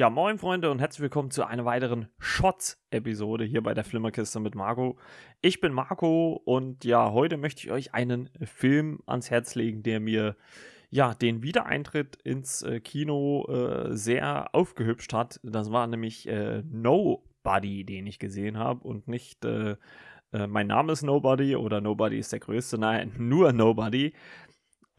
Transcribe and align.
Ja, 0.00 0.08
moin 0.08 0.38
Freunde 0.38 0.70
und 0.70 0.78
herzlich 0.78 1.02
willkommen 1.02 1.30
zu 1.30 1.46
einer 1.46 1.66
weiteren 1.66 2.08
Shots-Episode 2.18 3.44
hier 3.44 3.62
bei 3.62 3.74
der 3.74 3.84
Flimmerkiste 3.84 4.40
mit 4.40 4.54
Marco. 4.54 4.96
Ich 5.42 5.60
bin 5.60 5.74
Marco 5.74 6.40
und 6.42 6.86
ja, 6.86 7.12
heute 7.12 7.36
möchte 7.36 7.66
ich 7.66 7.70
euch 7.70 7.92
einen 7.92 8.30
Film 8.42 9.02
ans 9.04 9.30
Herz 9.30 9.56
legen, 9.56 9.82
der 9.82 10.00
mir 10.00 10.36
ja 10.88 11.12
den 11.12 11.42
Wiedereintritt 11.42 12.16
ins 12.24 12.62
äh, 12.62 12.80
Kino 12.80 13.44
äh, 13.50 13.94
sehr 13.94 14.54
aufgehübscht 14.54 15.12
hat. 15.12 15.38
Das 15.42 15.70
war 15.70 15.86
nämlich 15.86 16.26
äh, 16.26 16.62
Nobody, 16.62 17.84
den 17.84 18.06
ich 18.06 18.18
gesehen 18.18 18.56
habe 18.56 18.88
und 18.88 19.06
nicht 19.06 19.44
äh, 19.44 19.76
äh, 20.32 20.46
Mein 20.46 20.68
Name 20.68 20.92
ist 20.92 21.02
Nobody 21.02 21.56
oder 21.56 21.82
Nobody 21.82 22.18
ist 22.18 22.32
der 22.32 22.40
Größte, 22.40 22.78
nein, 22.78 23.12
nur 23.18 23.52
Nobody. 23.52 24.14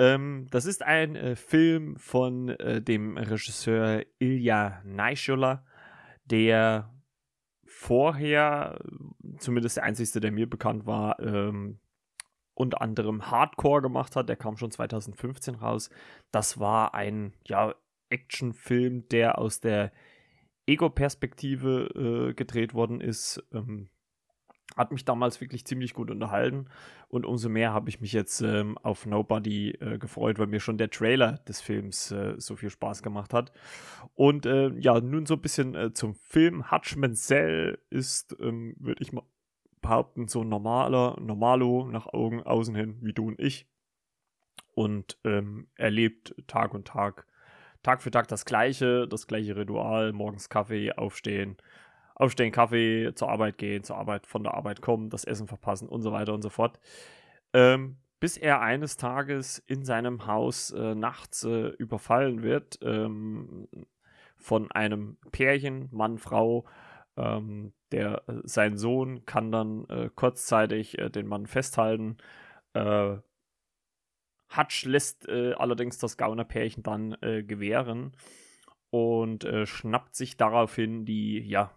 Ähm, 0.02 0.48
das 0.50 0.66
ist 0.66 0.82
ein 0.82 1.16
äh, 1.16 1.36
Film 1.36 1.96
von 1.96 2.50
äh, 2.50 2.82
dem 2.82 3.18
Regisseur 3.18 4.04
Ilya 4.18 4.82
Naishuller, 4.84 5.64
der 6.26 6.91
vorher, 7.68 8.80
zumindest 9.38 9.77
der 9.77 9.84
einzigste, 9.84 10.20
der 10.20 10.32
mir 10.32 10.50
bekannt 10.50 10.88
war, 10.88 11.20
ähm, 11.20 11.80
unter 12.55 12.82
anderem 12.82 13.30
Hardcore 13.30 13.84
gemacht 13.84 14.16
hat. 14.16 14.27
Der 14.27 14.38
kam 14.38 14.58
schon 14.58 14.72
2015 14.72 15.54
raus. 15.54 15.91
Das 16.32 16.60
war 16.60 16.96
ein 16.96 17.36
ja, 17.46 17.76
Actionfilm, 18.10 19.08
der 19.10 19.38
aus 19.38 19.60
der 19.60 19.91
Ego-Perspektive 20.66 22.30
äh, 22.32 22.34
gedreht 22.34 22.74
worden 22.74 23.02
ist. 23.02 23.43
Ähm, 23.54 23.90
hat 24.77 24.91
mich 24.91 25.05
damals 25.05 25.41
wirklich 25.41 25.66
ziemlich 25.66 25.94
gut 25.94 26.10
unterhalten 26.10 26.68
und 27.10 27.26
umso 27.26 27.50
mehr 27.50 27.74
habe 27.74 27.90
ich 27.90 28.02
mich 28.02 28.14
jetzt 28.14 28.41
ähm, 28.41 28.77
auf 28.77 29.05
Nobody 29.05 29.72
äh, 29.72 29.98
gefreut, 29.98 30.40
weil 30.40 30.48
mir 30.48 30.60
schon 30.60 30.77
der 30.77 30.90
Trailer 30.90 31.34
des 31.48 31.62
Films 31.62 32.12
äh, 32.12 32.36
so 32.38 32.55
viel 32.55 32.70
Spaß 32.70 33.04
gemacht 33.04 33.34
hat. 33.34 33.52
Und 34.16 34.46
äh, 34.46 34.70
ja, 34.80 34.99
nun 34.99 35.26
so 35.26 35.36
ein 35.36 35.42
bisschen 35.42 35.76
äh, 35.76 35.94
zum 35.94 36.16
Film. 36.16 36.72
Hutch 36.72 36.96
Mansell 36.96 37.80
ist, 37.90 38.36
ähm, 38.40 38.76
würde 38.80 39.04
ich 39.04 39.12
mal 39.12 39.24
behaupten, 39.82 40.27
so 40.27 40.44
normaler, 40.44 41.18
normalo 41.20 41.88
nach 41.92 42.08
Augen 42.08 42.44
außen 42.44 42.76
hin 42.76 42.98
wie 43.02 43.14
du 43.14 43.27
und 43.27 43.40
ich. 43.40 43.68
Und 44.74 45.18
ähm, 45.26 45.68
er 45.76 45.92
Tag 46.48 46.74
und 46.74 46.88
Tag, 46.88 47.27
Tag 47.84 48.02
für 48.02 48.12
Tag 48.12 48.27
das 48.27 48.46
gleiche, 48.46 49.08
das 49.08 49.27
gleiche 49.27 49.55
Ritual, 49.55 50.14
morgens 50.14 50.49
Kaffee, 50.49 50.94
aufstehen, 50.94 51.58
aufstehen, 52.15 52.51
Kaffee, 52.51 53.13
zur 53.15 53.29
Arbeit 53.29 53.57
gehen, 53.57 53.84
zur 53.84 53.98
Arbeit, 53.98 54.27
von 54.27 54.43
der 54.43 54.54
Arbeit 54.54 54.81
kommen, 54.81 55.09
das 55.09 55.23
Essen 55.23 55.48
verpassen 55.48 55.90
und 55.90 56.01
so 56.01 56.12
weiter 56.12 56.34
und 56.34 56.41
so 56.41 56.49
fort. 56.49 56.79
Ähm, 57.53 57.98
bis 58.21 58.37
er 58.37 58.62
eines 58.62 58.98
Tages 58.98 59.57
in 59.65 59.84
seinem 59.84 60.27
Haus 60.27 60.70
äh, 60.71 60.93
nachts 60.95 61.43
äh, 61.43 61.70
überfallen 61.70 62.43
wird 62.43 62.77
ähm, 62.84 63.68
von 64.38 64.72
einem 64.72 65.18
Pärchen, 65.31 65.90
Mann, 65.91 66.19
Frau. 66.19 66.66
Ähm, 67.18 67.73
der, 67.91 68.23
äh, 68.28 68.34
sein 68.44 68.78
Sohn 68.78 69.25
kann 69.25 69.51
dann 69.51 69.85
äh, 69.90 70.09
kurzzeitig 70.13 71.00
äh, 71.00 71.09
den 71.09 71.28
Mann 71.28 71.47
festhalten. 71.47 72.18
Äh, 72.73 73.18
Hutch 74.56 74.85
lässt 74.85 75.29
allerdings 75.29 75.97
das 75.97 76.18
Gaunerpärchen 76.18 76.84
dann 76.84 77.16
gewähren 77.22 78.12
und 78.90 79.47
schnappt 79.63 80.13
sich 80.13 80.35
daraufhin 80.35 81.06
die 81.06 81.40
ja, 81.40 81.72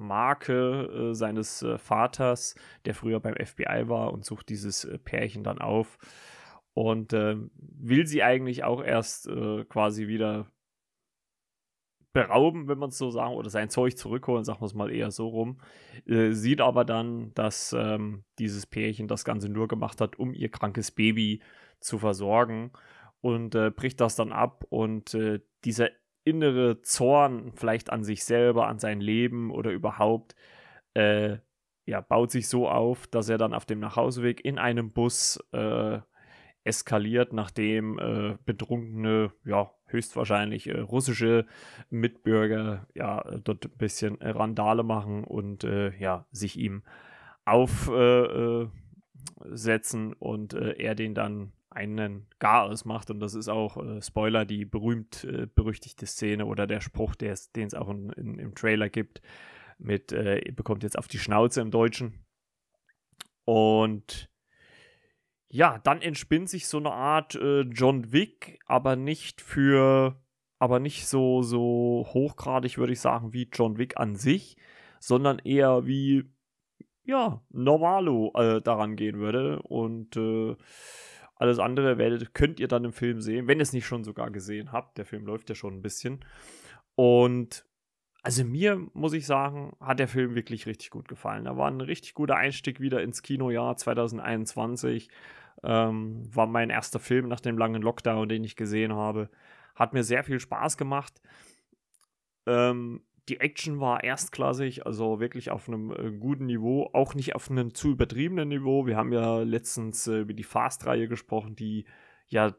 Marke 0.00 1.10
äh, 1.10 1.14
seines 1.14 1.62
äh, 1.62 1.78
Vaters, 1.78 2.54
der 2.84 2.94
früher 2.94 3.20
beim 3.20 3.34
FBI 3.34 3.88
war 3.88 4.12
und 4.12 4.24
sucht 4.24 4.48
dieses 4.48 4.84
äh, 4.84 4.98
Pärchen 4.98 5.44
dann 5.44 5.58
auf 5.58 5.98
und 6.74 7.12
ähm, 7.12 7.50
will 7.54 8.06
sie 8.06 8.22
eigentlich 8.22 8.64
auch 8.64 8.82
erst 8.82 9.28
äh, 9.28 9.64
quasi 9.64 10.08
wieder 10.08 10.50
berauben, 12.12 12.66
wenn 12.66 12.78
man 12.78 12.88
es 12.88 12.98
so 12.98 13.10
sagen, 13.10 13.34
oder 13.34 13.50
sein 13.50 13.70
Zeug 13.70 13.96
zurückholen, 13.96 14.44
sagen 14.44 14.60
wir 14.60 14.66
es 14.66 14.74
mal 14.74 14.90
eher 14.90 15.10
so 15.12 15.28
rum. 15.28 15.60
Äh, 16.06 16.32
sieht 16.32 16.60
aber 16.60 16.84
dann, 16.84 17.32
dass 17.34 17.72
ähm, 17.72 18.24
dieses 18.38 18.66
Pärchen 18.66 19.06
das 19.06 19.24
Ganze 19.24 19.48
nur 19.48 19.68
gemacht 19.68 20.00
hat, 20.00 20.18
um 20.18 20.34
ihr 20.34 20.50
krankes 20.50 20.90
Baby 20.90 21.40
zu 21.78 21.98
versorgen 21.98 22.72
und 23.20 23.54
äh, 23.54 23.70
bricht 23.70 24.00
das 24.00 24.16
dann 24.16 24.32
ab 24.32 24.64
und 24.70 25.16
dieser 25.64 25.90
innere 26.24 26.82
Zorn 26.82 27.52
vielleicht 27.54 27.90
an 27.90 28.04
sich 28.04 28.24
selber, 28.24 28.68
an 28.68 28.78
sein 28.78 29.00
Leben 29.00 29.50
oder 29.50 29.70
überhaupt, 29.70 30.34
äh, 30.94 31.38
ja, 31.86 32.00
baut 32.00 32.30
sich 32.30 32.48
so 32.48 32.68
auf, 32.68 33.06
dass 33.06 33.28
er 33.28 33.38
dann 33.38 33.54
auf 33.54 33.66
dem 33.66 33.80
Nachhauseweg 33.80 34.44
in 34.44 34.58
einem 34.58 34.92
Bus 34.92 35.38
äh, 35.52 35.98
eskaliert, 36.64 37.32
nachdem 37.32 37.98
äh, 37.98 38.36
betrunkene, 38.44 39.32
ja, 39.44 39.72
höchstwahrscheinlich 39.86 40.68
äh, 40.68 40.78
russische 40.78 41.46
Mitbürger 41.88 42.86
ja 42.94 43.22
dort 43.42 43.64
ein 43.66 43.76
bisschen 43.76 44.16
Randale 44.20 44.82
machen 44.82 45.24
und 45.24 45.64
äh, 45.64 45.96
ja, 45.98 46.26
sich 46.30 46.56
ihm 46.58 46.82
aufsetzen 47.44 48.72
äh, 50.12 50.16
und 50.18 50.54
er 50.54 50.94
den 50.94 51.14
dann 51.14 51.52
einen 51.70 52.26
gar 52.38 52.64
ausmacht. 52.64 53.10
Und 53.10 53.20
das 53.20 53.34
ist 53.34 53.48
auch, 53.48 53.76
äh, 53.76 54.02
Spoiler, 54.02 54.44
die 54.44 54.64
berühmt 54.64 55.24
äh, 55.24 55.46
berüchtigte 55.46 56.06
Szene 56.06 56.46
oder 56.46 56.66
der 56.66 56.80
Spruch, 56.80 57.14
den 57.14 57.32
es 57.32 57.74
auch 57.74 57.88
in, 57.88 58.10
in, 58.10 58.38
im 58.38 58.54
Trailer 58.54 58.88
gibt, 58.88 59.22
mit, 59.78 60.12
äh, 60.12 60.40
bekommt 60.54 60.82
jetzt 60.82 60.98
auf 60.98 61.08
die 61.08 61.18
Schnauze 61.18 61.60
im 61.60 61.70
Deutschen. 61.70 62.24
Und 63.44 64.30
ja, 65.48 65.78
dann 65.78 66.00
entspinnt 66.02 66.48
sich 66.48 66.68
so 66.68 66.78
eine 66.78 66.92
Art 66.92 67.34
äh, 67.34 67.62
John 67.62 68.12
Wick, 68.12 68.60
aber 68.66 68.94
nicht 68.94 69.40
für, 69.40 70.22
aber 70.58 70.78
nicht 70.78 71.06
so, 71.06 71.42
so 71.42 72.06
hochgradig, 72.12 72.78
würde 72.78 72.92
ich 72.92 73.00
sagen, 73.00 73.32
wie 73.32 73.48
John 73.52 73.78
Wick 73.78 73.96
an 73.96 74.14
sich, 74.14 74.56
sondern 75.00 75.40
eher 75.40 75.86
wie, 75.86 76.30
ja, 77.04 77.42
Normalo 77.50 78.32
äh, 78.36 78.60
daran 78.60 78.94
gehen 78.94 79.18
würde. 79.18 79.60
Und 79.62 80.16
äh, 80.16 80.56
alles 81.40 81.58
andere 81.58 81.96
werdet, 81.96 82.34
könnt 82.34 82.60
ihr 82.60 82.68
dann 82.68 82.84
im 82.84 82.92
Film 82.92 83.20
sehen, 83.20 83.48
wenn 83.48 83.58
ihr 83.58 83.62
es 83.62 83.72
nicht 83.72 83.86
schon 83.86 84.04
sogar 84.04 84.30
gesehen 84.30 84.72
habt. 84.72 84.98
Der 84.98 85.06
Film 85.06 85.24
läuft 85.24 85.48
ja 85.48 85.54
schon 85.54 85.74
ein 85.74 85.82
bisschen. 85.82 86.22
Und 86.94 87.64
also 88.22 88.44
mir, 88.44 88.76
muss 88.92 89.14
ich 89.14 89.24
sagen, 89.24 89.74
hat 89.80 89.98
der 89.98 90.08
Film 90.08 90.34
wirklich 90.34 90.66
richtig 90.66 90.90
gut 90.90 91.08
gefallen. 91.08 91.44
Da 91.44 91.56
war 91.56 91.70
ein 91.70 91.80
richtig 91.80 92.12
guter 92.12 92.36
Einstieg 92.36 92.78
wieder 92.78 93.02
ins 93.02 93.22
Kinojahr 93.22 93.76
2021. 93.76 95.08
Ähm, 95.62 96.22
war 96.34 96.46
mein 96.46 96.68
erster 96.68 96.98
Film 96.98 97.28
nach 97.28 97.40
dem 97.40 97.56
langen 97.56 97.80
Lockdown, 97.80 98.28
den 98.28 98.44
ich 98.44 98.56
gesehen 98.56 98.92
habe. 98.92 99.30
Hat 99.74 99.94
mir 99.94 100.04
sehr 100.04 100.22
viel 100.24 100.40
Spaß 100.40 100.76
gemacht. 100.76 101.22
Ähm, 102.46 103.02
die 103.30 103.38
Action 103.38 103.78
war 103.78 104.02
erstklassig, 104.02 104.86
also 104.86 105.20
wirklich 105.20 105.52
auf 105.52 105.68
einem 105.68 105.92
äh, 105.92 106.10
guten 106.10 106.46
Niveau, 106.46 106.90
auch 106.92 107.14
nicht 107.14 107.36
auf 107.36 107.48
einem 107.48 107.74
zu 107.74 107.90
übertriebenen 107.92 108.48
Niveau. 108.48 108.86
Wir 108.86 108.96
haben 108.96 109.12
ja 109.12 109.42
letztens 109.42 110.08
äh, 110.08 110.18
über 110.22 110.34
die 110.34 110.42
Fast-Reihe 110.42 111.06
gesprochen, 111.06 111.54
die 111.54 111.84
ja 112.26 112.52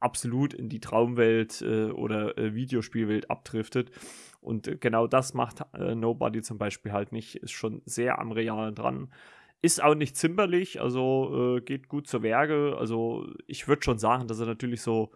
absolut 0.00 0.54
in 0.54 0.68
die 0.68 0.80
Traumwelt 0.80 1.62
äh, 1.62 1.90
oder 1.90 2.36
äh, 2.36 2.54
Videospielwelt 2.54 3.30
abdriftet. 3.30 3.92
Und 4.40 4.66
äh, 4.66 4.76
genau 4.76 5.06
das 5.06 5.34
macht 5.34 5.62
äh, 5.72 5.94
Nobody 5.94 6.42
zum 6.42 6.58
Beispiel 6.58 6.92
halt 6.92 7.12
nicht, 7.12 7.36
ist 7.36 7.52
schon 7.52 7.82
sehr 7.84 8.18
am 8.18 8.32
Realen 8.32 8.74
dran. 8.74 9.12
Ist 9.62 9.82
auch 9.82 9.94
nicht 9.94 10.16
zimperlich, 10.16 10.80
also 10.80 11.58
geht 11.64 11.88
gut 11.88 12.06
zur 12.06 12.22
Werke. 12.22 12.76
Also 12.78 13.26
ich 13.48 13.66
würde 13.66 13.82
schon 13.82 13.98
sagen, 13.98 14.28
dass 14.28 14.38
er 14.38 14.46
natürlich 14.46 14.82
so 14.82 15.10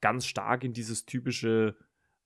ganz 0.00 0.26
stark 0.26 0.64
in 0.64 0.72
dieses 0.72 1.06
typische 1.06 1.76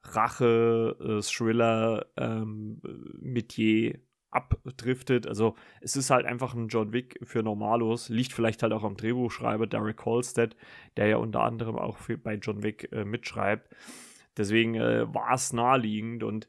Rache, 0.02 0.96
äh, 1.00 1.22
Thriller, 1.22 2.06
ähm, 2.16 2.80
Metier 3.20 4.00
abdriftet. 4.30 5.26
Also 5.26 5.56
es 5.80 5.96
ist 5.96 6.10
halt 6.10 6.26
einfach 6.26 6.54
ein 6.54 6.68
John 6.68 6.92
Wick 6.92 7.18
für 7.22 7.42
Normalos. 7.42 8.08
Liegt 8.08 8.32
vielleicht 8.32 8.62
halt 8.62 8.72
auch 8.72 8.84
am 8.84 8.96
Drehbuchschreiber 8.96 9.66
Derek 9.66 10.04
Holstead, 10.04 10.56
der 10.96 11.08
ja 11.08 11.16
unter 11.16 11.42
anderem 11.42 11.76
auch 11.76 11.98
für, 11.98 12.16
bei 12.16 12.34
John 12.34 12.62
Wick 12.62 12.90
äh, 12.92 13.04
mitschreibt. 13.04 13.74
Deswegen 14.36 14.76
äh, 14.76 15.12
war 15.12 15.34
es 15.34 15.52
naheliegend 15.52 16.22
und 16.22 16.46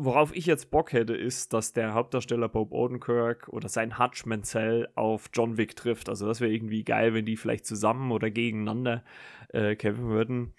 worauf 0.00 0.34
ich 0.34 0.46
jetzt 0.46 0.70
Bock 0.70 0.92
hätte, 0.92 1.14
ist, 1.14 1.52
dass 1.52 1.72
der 1.72 1.92
Hauptdarsteller 1.92 2.48
Bob 2.48 2.72
Odenkirk 2.72 3.48
oder 3.48 3.68
sein 3.68 3.98
Hutch 3.98 4.24
Mansell 4.26 4.88
auf 4.94 5.30
John 5.34 5.56
Wick 5.58 5.74
trifft. 5.74 6.08
Also 6.08 6.26
das 6.26 6.40
wäre 6.40 6.52
irgendwie 6.52 6.84
geil, 6.84 7.14
wenn 7.14 7.26
die 7.26 7.36
vielleicht 7.36 7.66
zusammen 7.66 8.12
oder 8.12 8.30
gegeneinander 8.30 9.04
äh, 9.48 9.74
kämpfen 9.74 10.08
würden. 10.08 10.54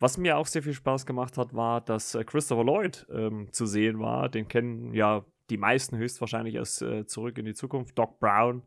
Was 0.00 0.16
mir 0.16 0.36
auch 0.36 0.46
sehr 0.46 0.62
viel 0.62 0.74
Spaß 0.74 1.06
gemacht 1.06 1.36
hat, 1.38 1.54
war, 1.54 1.80
dass 1.80 2.14
äh, 2.14 2.24
Christopher 2.24 2.64
Lloyd 2.64 3.06
ähm, 3.10 3.48
zu 3.52 3.66
sehen 3.66 3.98
war. 3.98 4.28
Den 4.28 4.46
kennen 4.46 4.94
ja 4.94 5.24
die 5.50 5.56
meisten 5.56 5.96
höchstwahrscheinlich 5.96 6.60
aus 6.60 6.80
äh, 6.82 7.06
Zurück 7.06 7.38
in 7.38 7.44
die 7.44 7.54
Zukunft, 7.54 7.98
Doc 7.98 8.20
Brown. 8.20 8.62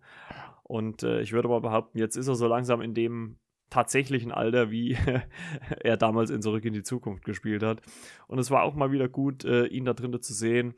Und 0.64 1.04
äh, 1.04 1.22
ich 1.22 1.32
würde 1.32 1.48
mal 1.48 1.62
behaupten, 1.62 2.00
jetzt 2.00 2.18
ist 2.18 2.28
er 2.28 2.36
so 2.36 2.48
langsam 2.48 2.82
in 2.82 2.94
dem 2.94 3.38
tatsächlichen 3.70 4.32
Alter, 4.32 4.72
wie 4.72 4.98
er 5.80 5.96
damals 5.98 6.30
in 6.30 6.42
Zurück 6.42 6.66
in 6.66 6.74
die 6.74 6.84
Zukunft 6.84 7.24
gespielt 7.24 7.64
hat. 7.64 7.82
Und 8.28 8.40
es 8.40 8.52
war 8.52 8.64
auch 8.64 8.76
mal 8.76 8.92
wieder 8.92 9.08
gut, 9.08 9.46
äh, 9.46 9.68
ihn 9.68 9.86
da 9.86 9.94
drin 9.94 10.22
zu 10.22 10.34
sehen. 10.34 10.74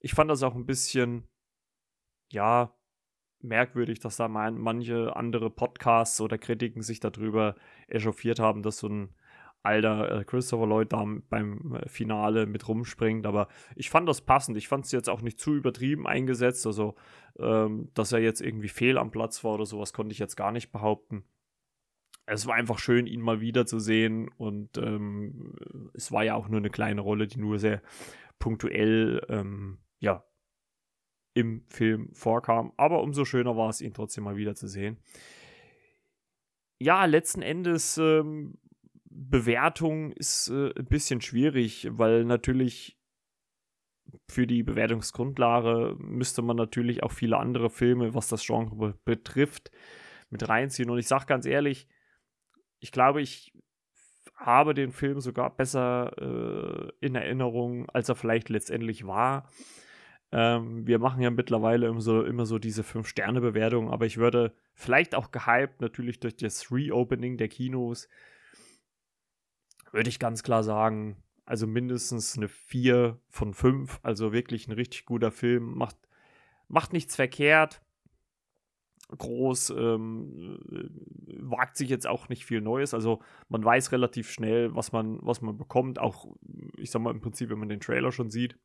Ich 0.00 0.14
fand 0.14 0.30
das 0.30 0.42
auch 0.42 0.54
ein 0.54 0.66
bisschen, 0.66 1.28
ja, 2.32 2.74
merkwürdig, 3.42 4.00
dass 4.00 4.16
da 4.16 4.28
mein, 4.28 4.58
manche 4.58 5.16
andere 5.16 5.50
Podcasts 5.50 6.20
oder 6.20 6.38
Kritiken 6.38 6.82
sich 6.82 7.00
darüber 7.00 7.56
echauffiert 7.88 8.38
haben, 8.38 8.62
dass 8.62 8.78
so 8.78 8.88
ein 8.88 9.14
alter 9.62 10.20
äh, 10.20 10.24
Christopher 10.24 10.66
Lloyd 10.66 10.92
da 10.92 11.04
beim 11.28 11.74
äh, 11.74 11.88
Finale 11.88 12.46
mit 12.46 12.66
rumspringt. 12.66 13.26
Aber 13.26 13.48
ich 13.76 13.90
fand 13.90 14.08
das 14.08 14.22
passend. 14.22 14.56
Ich 14.56 14.68
fand 14.68 14.86
es 14.86 14.92
jetzt 14.92 15.10
auch 15.10 15.22
nicht 15.22 15.38
zu 15.38 15.54
übertrieben 15.54 16.06
eingesetzt. 16.06 16.66
Also, 16.66 16.94
ähm, 17.38 17.90
dass 17.94 18.12
er 18.12 18.20
jetzt 18.20 18.40
irgendwie 18.40 18.68
fehl 18.68 18.98
am 18.98 19.10
Platz 19.10 19.44
war 19.44 19.54
oder 19.54 19.66
sowas, 19.66 19.92
konnte 19.92 20.12
ich 20.12 20.18
jetzt 20.18 20.36
gar 20.36 20.52
nicht 20.52 20.72
behaupten. 20.72 21.24
Es 22.26 22.46
war 22.46 22.54
einfach 22.54 22.78
schön, 22.78 23.06
ihn 23.06 23.20
mal 23.20 23.40
wiederzusehen. 23.40 24.28
Und 24.36 24.78
ähm, 24.78 25.56
es 25.94 26.10
war 26.12 26.24
ja 26.24 26.34
auch 26.34 26.48
nur 26.48 26.58
eine 26.58 26.70
kleine 26.70 27.00
Rolle, 27.00 27.26
die 27.26 27.38
nur 27.38 27.58
sehr 27.58 27.82
punktuell, 28.38 29.20
ähm, 29.28 29.78
ja, 29.98 30.24
im 31.34 31.64
Film 31.68 32.12
vorkam. 32.14 32.72
Aber 32.76 33.02
umso 33.02 33.24
schöner 33.24 33.56
war 33.56 33.68
es, 33.68 33.80
ihn 33.80 33.94
trotzdem 33.94 34.24
mal 34.24 34.36
wiederzusehen. 34.36 34.98
Ja, 36.78 37.04
letzten 37.04 37.42
Endes 37.42 37.98
ähm, 37.98 38.58
Bewertung 39.22 40.12
ist 40.12 40.48
äh, 40.48 40.72
ein 40.76 40.86
bisschen 40.86 41.20
schwierig, 41.20 41.88
weil 41.90 42.24
natürlich 42.24 42.96
für 44.28 44.46
die 44.46 44.62
Bewertungsgrundlage 44.62 45.94
müsste 45.98 46.42
man 46.42 46.56
natürlich 46.56 47.02
auch 47.02 47.12
viele 47.12 47.36
andere 47.36 47.68
Filme, 47.68 48.14
was 48.14 48.28
das 48.28 48.44
Genre 48.44 48.94
betrifft, 49.04 49.70
mit 50.30 50.48
reinziehen. 50.48 50.88
Und 50.88 50.98
ich 50.98 51.06
sage 51.06 51.26
ganz 51.26 51.44
ehrlich, 51.44 51.86
ich 52.80 52.92
glaube, 52.92 53.20
ich 53.20 53.52
habe 54.34 54.72
den 54.72 54.90
Film 54.90 55.20
sogar 55.20 55.54
besser 55.54 56.12
äh, 56.18 57.06
in 57.06 57.14
Erinnerung, 57.14 57.90
als 57.90 58.08
er 58.08 58.14
vielleicht 58.14 58.48
letztendlich 58.48 59.06
war. 59.06 59.50
Ähm, 60.32 60.86
wir 60.86 60.98
machen 60.98 61.20
ja 61.20 61.30
mittlerweile 61.30 61.88
immer 61.88 62.00
so, 62.00 62.24
immer 62.24 62.46
so 62.46 62.58
diese 62.58 62.82
5-Sterne-Bewertung, 62.82 63.90
aber 63.90 64.06
ich 64.06 64.16
würde 64.16 64.54
vielleicht 64.72 65.14
auch 65.14 65.30
gehypt, 65.30 65.82
natürlich 65.82 66.20
durch 66.20 66.36
das 66.36 66.72
Reopening 66.72 67.36
der 67.36 67.48
Kinos, 67.48 68.08
würde 69.92 70.08
ich 70.08 70.18
ganz 70.18 70.42
klar 70.42 70.62
sagen, 70.62 71.16
also 71.50 71.66
mindestens 71.66 72.36
eine 72.36 72.48
4 72.48 73.18
von 73.28 73.54
5. 73.54 73.98
Also 74.02 74.32
wirklich 74.32 74.68
ein 74.68 74.72
richtig 74.72 75.04
guter 75.04 75.32
Film. 75.32 75.76
Macht, 75.76 75.96
macht 76.68 76.92
nichts 76.92 77.16
verkehrt. 77.16 77.82
Groß, 79.08 79.70
ähm, 79.70 80.60
wagt 81.40 81.76
sich 81.76 81.88
jetzt 81.88 82.06
auch 82.06 82.28
nicht 82.28 82.44
viel 82.46 82.60
Neues. 82.60 82.94
Also 82.94 83.20
man 83.48 83.64
weiß 83.64 83.90
relativ 83.90 84.30
schnell, 84.30 84.72
was 84.76 84.92
man, 84.92 85.18
was 85.22 85.40
man 85.40 85.56
bekommt. 85.56 85.98
Auch, 85.98 86.28
ich 86.76 86.92
sag 86.92 87.02
mal, 87.02 87.10
im 87.10 87.20
Prinzip, 87.20 87.50
wenn 87.50 87.58
man 87.58 87.68
den 87.68 87.80
Trailer 87.80 88.12
schon 88.12 88.30
sieht. 88.30 88.56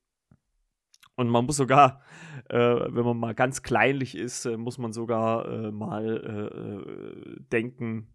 Und 1.15 1.29
man 1.29 1.45
muss 1.45 1.57
sogar, 1.57 2.01
äh, 2.49 2.57
wenn 2.57 3.05
man 3.05 3.17
mal 3.17 3.33
ganz 3.33 3.63
kleinlich 3.63 4.15
ist, 4.15 4.45
äh, 4.45 4.57
muss 4.57 4.77
man 4.77 4.93
sogar 4.93 5.47
äh, 5.47 5.71
mal 5.71 6.05
äh, 6.05 7.37
äh, 7.37 7.39
denken, 7.51 8.14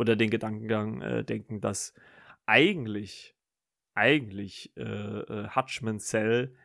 oder 0.00 0.16
den 0.16 0.30
Gedankengang 0.30 1.02
äh, 1.02 1.24
denken, 1.24 1.60
dass 1.60 1.92
eigentlich, 2.46 3.36
eigentlich 3.94 4.72
äh, 4.76 4.82
äh, 4.82 5.48
Hutchman 5.54 6.00
Cell 6.00 6.56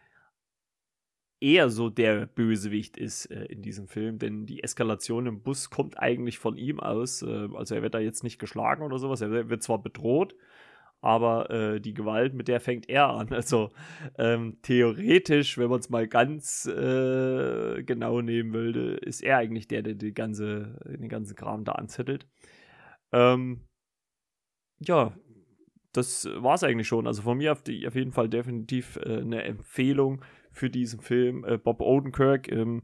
eher 1.42 1.70
so 1.70 1.90
der 1.90 2.28
Bösewicht 2.28 2.98
ist 2.98 3.26
äh, 3.26 3.44
in 3.46 3.62
diesem 3.62 3.88
Film, 3.90 4.20
denn 4.20 4.46
die 4.46 4.64
Eskalation 4.64 5.28
im 5.28 5.42
Bus 5.42 5.70
kommt 5.70 6.00
eigentlich 6.00 6.40
von 6.40 6.58
ihm 6.58 6.80
aus. 6.80 7.22
Äh, 7.24 7.50
also 7.54 7.76
er 7.76 7.82
wird 7.82 7.94
da 7.94 8.00
jetzt 8.00 8.24
nicht 8.24 8.40
geschlagen 8.40 8.84
oder 8.84 8.98
sowas, 9.00 9.20
er 9.20 9.50
wird 9.50 9.62
zwar 9.62 9.84
bedroht, 9.84 10.34
aber 11.02 11.50
äh, 11.50 11.82
die 11.82 11.94
Gewalt, 11.94 12.34
mit 12.34 12.48
der 12.48 12.62
fängt 12.62 12.88
er 12.90 13.10
an. 13.10 13.28
Also 13.32 13.72
ähm, 14.18 14.60
theoretisch, 14.62 15.58
wenn 15.58 15.70
man 15.70 15.82
es 15.82 15.90
mal 15.90 16.08
ganz 16.08 16.66
äh, 16.68 17.84
genau 17.84 18.22
nehmen 18.22 18.54
würde, 18.54 18.96
ist 18.96 19.22
er 19.22 19.38
eigentlich 19.38 19.68
der, 19.68 19.84
der 19.84 19.96
die 19.96 20.14
ganze, 20.14 20.80
den 20.86 21.10
ganzen 21.10 21.36
Kram 21.36 21.66
da 21.66 21.74
anzettelt. 21.74 22.26
Ähm, 23.16 23.62
ja, 24.80 25.14
das 25.94 26.28
war 26.36 26.56
es 26.56 26.64
eigentlich 26.64 26.88
schon. 26.88 27.08
Also 27.08 27.22
von 27.22 27.38
mir 27.38 27.54
auf, 27.54 27.64
die, 27.64 27.88
auf 27.88 27.96
jeden 27.96 28.12
Fall 28.12 28.28
definitiv 28.28 28.98
äh, 28.98 29.22
eine 29.22 29.44
Empfehlung 29.44 30.22
für 30.52 30.70
diesen 30.70 31.00
Film. 31.00 31.46
Äh, 31.46 31.58
Bob 31.58 31.82
Odenkirk, 31.82 32.52
ähm, 32.52 32.84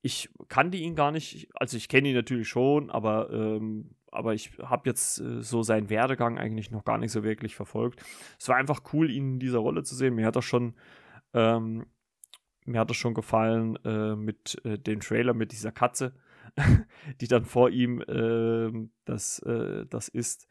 ich 0.00 0.30
kannte 0.48 0.76
ihn 0.76 0.94
gar 0.94 1.10
nicht, 1.10 1.48
also 1.54 1.76
ich 1.76 1.88
kenne 1.88 2.08
ihn 2.08 2.14
natürlich 2.14 2.48
schon, 2.48 2.90
aber, 2.90 3.30
ähm, 3.32 3.96
aber 4.12 4.34
ich 4.34 4.56
habe 4.58 4.88
jetzt 4.88 5.20
äh, 5.20 5.42
so 5.42 5.62
seinen 5.62 5.90
Werdegang 5.90 6.38
eigentlich 6.38 6.70
noch 6.70 6.84
gar 6.84 6.98
nicht 6.98 7.10
so 7.10 7.24
wirklich 7.24 7.56
verfolgt. 7.56 8.00
Es 8.38 8.48
war 8.48 8.56
einfach 8.56 8.82
cool, 8.92 9.10
ihn 9.10 9.34
in 9.34 9.40
dieser 9.40 9.58
Rolle 9.58 9.82
zu 9.82 9.96
sehen. 9.96 10.14
Mir 10.14 10.26
hat 10.26 10.36
das 10.36 10.44
schon, 10.44 10.74
ähm, 11.32 11.86
mir 12.64 12.78
hat 12.78 12.90
das 12.90 12.96
schon 12.96 13.14
gefallen 13.14 13.76
äh, 13.84 14.14
mit 14.14 14.60
äh, 14.64 14.78
dem 14.78 15.00
Trailer 15.00 15.34
mit 15.34 15.50
dieser 15.50 15.72
Katze. 15.72 16.14
die 17.20 17.28
dann 17.28 17.44
vor 17.44 17.70
ihm 17.70 18.00
äh, 18.02 18.88
das, 19.04 19.40
äh, 19.40 19.86
das 19.86 20.08
ist. 20.08 20.48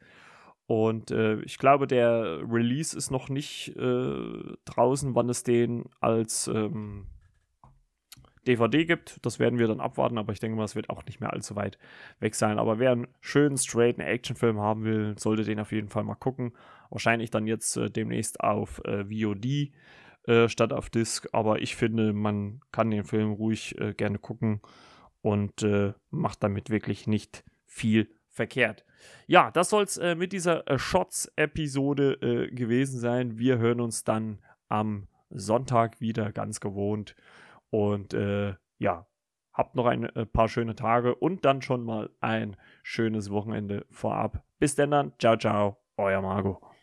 Und 0.66 1.10
äh, 1.10 1.40
ich 1.42 1.58
glaube, 1.58 1.86
der 1.86 2.40
Release 2.48 2.96
ist 2.96 3.10
noch 3.10 3.28
nicht 3.28 3.76
äh, 3.76 4.56
draußen, 4.64 5.14
wann 5.14 5.28
es 5.28 5.42
den 5.42 5.84
als 6.00 6.48
ähm, 6.48 7.06
DVD 8.46 8.86
gibt. 8.86 9.18
Das 9.22 9.38
werden 9.38 9.58
wir 9.58 9.68
dann 9.68 9.80
abwarten, 9.80 10.16
aber 10.16 10.32
ich 10.32 10.40
denke 10.40 10.56
mal, 10.56 10.64
es 10.64 10.76
wird 10.76 10.88
auch 10.88 11.04
nicht 11.04 11.20
mehr 11.20 11.32
allzu 11.32 11.54
weit 11.56 11.78
weg 12.18 12.34
sein. 12.34 12.58
Aber 12.58 12.78
wer 12.78 12.92
einen 12.92 13.08
schönen, 13.20 13.58
straighten 13.58 14.02
Actionfilm 14.02 14.58
haben 14.58 14.84
will, 14.84 15.14
sollte 15.18 15.44
den 15.44 15.60
auf 15.60 15.72
jeden 15.72 15.88
Fall 15.88 16.04
mal 16.04 16.14
gucken. 16.14 16.52
Wahrscheinlich 16.90 17.30
dann 17.30 17.46
jetzt 17.46 17.76
äh, 17.76 17.90
demnächst 17.90 18.40
auf 18.40 18.82
äh, 18.84 19.04
VOD 19.04 19.72
statt 20.46 20.72
auf 20.72 20.88
Disc. 20.88 21.28
Aber 21.32 21.60
ich 21.60 21.76
finde, 21.76 22.14
man 22.14 22.62
kann 22.72 22.90
den 22.90 23.04
Film 23.04 23.32
ruhig 23.32 23.76
gerne 23.98 24.18
gucken 24.18 24.62
und 25.24 25.62
äh, 25.62 25.94
macht 26.10 26.42
damit 26.42 26.68
wirklich 26.68 27.06
nicht 27.06 27.44
viel 27.64 28.10
verkehrt. 28.28 28.84
Ja, 29.26 29.50
das 29.50 29.70
soll 29.70 29.84
es 29.84 29.96
äh, 29.96 30.14
mit 30.14 30.34
dieser 30.34 30.68
äh, 30.68 30.78
Shots-Episode 30.78 32.12
äh, 32.20 32.54
gewesen 32.54 33.00
sein. 33.00 33.38
Wir 33.38 33.56
hören 33.56 33.80
uns 33.80 34.04
dann 34.04 34.40
am 34.68 35.08
Sonntag 35.30 35.98
wieder 36.02 36.30
ganz 36.30 36.60
gewohnt. 36.60 37.16
Und 37.70 38.12
äh, 38.12 38.54
ja, 38.78 39.06
habt 39.54 39.76
noch 39.76 39.86
ein 39.86 40.04
äh, 40.04 40.26
paar 40.26 40.48
schöne 40.48 40.76
Tage 40.76 41.14
und 41.14 41.46
dann 41.46 41.62
schon 41.62 41.84
mal 41.84 42.10
ein 42.20 42.56
schönes 42.82 43.30
Wochenende 43.30 43.86
vorab. 43.90 44.44
Bis 44.58 44.74
denn 44.74 44.90
dann. 44.90 45.14
Ciao, 45.18 45.38
ciao. 45.38 45.78
Euer 45.96 46.20
Margot. 46.20 46.73